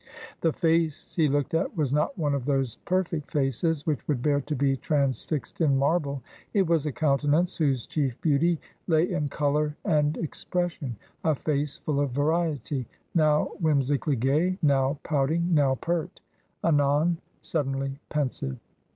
The 0.39 0.51
face 0.51 1.13
he 1.13 1.27
looked 1.27 1.53
at 1.53 1.77
was 1.77 1.93
not 1.93 2.17
one 2.17 2.33
of 2.33 2.45
those 2.45 2.77
perfect 2.85 3.29
faces 3.29 3.85
which 3.85 4.07
would 4.07 4.23
bear 4.23 4.41
to 4.41 4.55
be 4.55 4.75
transfixed 4.75 5.61
in 5.61 5.77
marble. 5.77 6.23
It 6.55 6.65
was 6.65 6.87
a 6.87 6.91
countenance 6.91 7.55
whose 7.57 7.85
chief 7.85 8.19
beauty 8.19 8.59
lay 8.87 9.11
in 9.11 9.29
colour 9.29 9.77
and 9.85 10.17
expression— 10.17 10.95
a 11.23 11.35
face 11.35 11.77
full 11.77 11.99
of 11.99 12.09
variety; 12.09 12.87
now 13.13 13.51
whimsically 13.59 14.15
gay, 14.15 14.57
now 14.63 14.97
pouting, 15.03 15.53
now 15.53 15.75
pert; 15.75 16.19
anon 16.63 17.19
suddenly 17.43 17.99
pensive. 18.09 18.57